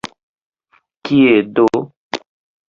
[1.03, 1.67] Kie do?